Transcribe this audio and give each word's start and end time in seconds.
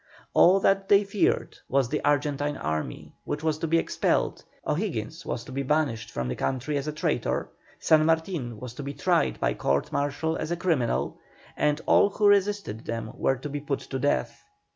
All 0.33 0.59
that 0.61 0.89
they 0.89 1.03
feared 1.03 1.59
was 1.69 1.89
the 1.89 2.03
Argentine 2.03 2.57
army, 2.57 3.13
which 3.23 3.43
was 3.43 3.59
to 3.59 3.67
be 3.67 3.77
expelled, 3.77 4.43
O'Higgins 4.65 5.27
was 5.27 5.43
to 5.43 5.51
be 5.51 5.61
banished 5.61 6.09
from 6.09 6.27
the 6.27 6.33
country 6.35 6.75
as 6.75 6.87
a 6.87 6.91
traitor, 6.91 7.49
San 7.77 8.03
Martin 8.07 8.59
was 8.59 8.73
to 8.73 8.81
be 8.81 8.95
tried 8.95 9.39
by 9.39 9.53
court 9.53 9.91
martial 9.91 10.35
as 10.37 10.49
a 10.49 10.57
criminal, 10.57 11.19
and 11.55 11.81
all 11.85 12.09
who 12.09 12.25
resisted 12.25 12.85
them 12.85 13.11
were 13.13 13.35
to 13.35 13.47
be 13.49 13.59
put 13.61 13.81
to 13.81 13.99
death. 13.99 14.43